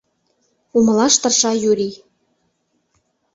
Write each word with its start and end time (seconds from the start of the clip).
—умылаш 0.77 1.13
тырша 1.21 1.51
Юрий. 1.69 1.95